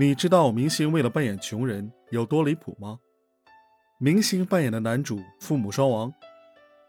[0.00, 2.98] 你知道明星为了扮演穷人有多离谱吗？
[3.98, 6.10] 明星扮演的男主父母双亡，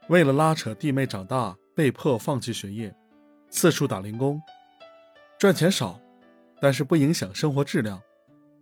[0.08, 2.96] 为了拉扯弟妹长大，被迫放弃学业，
[3.50, 4.42] 四处打零工，
[5.38, 6.00] 赚钱少，
[6.62, 8.02] 但是不影响生活质量。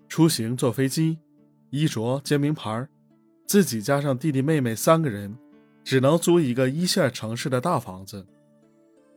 [0.08, 1.20] 出行坐飞机，
[1.70, 2.88] 衣着皆名牌，
[3.46, 5.38] 自己加上弟弟妹妹三个人，
[5.84, 8.26] 只能租一个一线城市的大房子，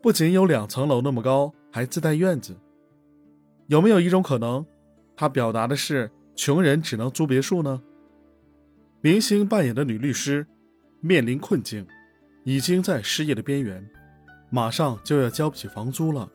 [0.03, 2.55] 不仅有两层楼那么高，还自带院子。
[3.69, 4.67] 有没有一种可能？
[5.17, 7.83] 他表达的是穷人只能租别墅呢。
[9.01, 10.47] 明星扮演的女律师
[11.01, 11.87] 面临困境，
[12.45, 13.89] 已经在失业的边缘，
[14.51, 16.31] 马上就要交不起房租了。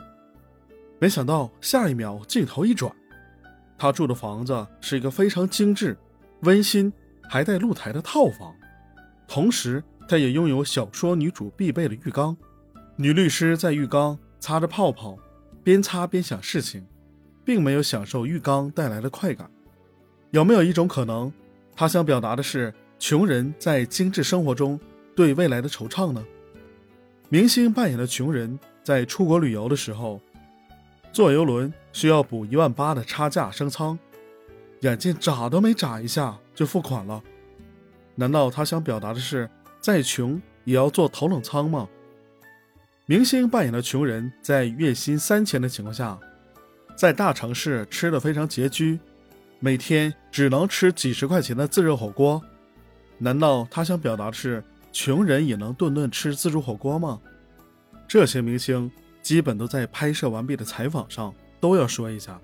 [0.99, 2.93] 没想到下一秒镜头一转，
[3.77, 5.97] 她住的房子是一个非常精致、
[6.41, 6.91] 温馨
[7.29, 8.55] 还带露台的套房，
[9.27, 12.35] 同时她也拥有小说女主必备的浴缸。
[12.95, 15.17] 女律师在浴缸擦着泡泡，
[15.63, 16.85] 边擦边想事情。
[17.47, 19.49] 并没有享受浴缸带来的快感，
[20.31, 21.31] 有没有一种可能，
[21.73, 24.77] 他想表达的是穷人在精致生活中
[25.15, 26.21] 对未来的惆怅呢？
[27.29, 30.19] 明星扮演的穷人在出国旅游的时候，
[31.13, 33.97] 坐游轮需要补一万八的差价升舱，
[34.81, 37.23] 眼睛眨都没眨一下就付款了，
[38.15, 41.87] 难道他想表达的是再穷也要坐头等舱吗？
[43.05, 46.19] 明星扮演的穷人在月薪三千的情况下。
[46.97, 48.99] 在大城市吃的非常拮据，
[49.59, 52.41] 每天只能吃几十块钱的自热火锅。
[53.19, 57.21] 难道他想表达的是穷人也能顿顿吃自助火锅吗？
[58.07, 62.41] 这些明星基本都在拍摄完毕的采访上都要说一下，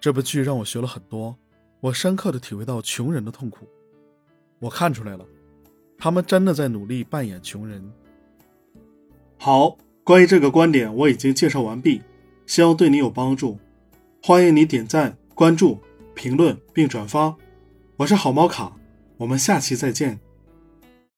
[0.00, 1.36] 这部剧让我学了很多，
[1.80, 3.68] 我深刻的体会到穷人的痛苦。
[4.60, 5.26] 我看出来了，
[5.98, 7.92] 他们真的在努力扮演穷人。
[9.36, 12.00] 好，关于这个观点我已经介绍完毕，
[12.46, 13.58] 希望对你有帮助。
[14.30, 15.76] 欢迎你点赞、关注、
[16.14, 17.34] 评论并转发，
[17.96, 18.72] 我是好猫卡，
[19.16, 20.20] 我们下期再见。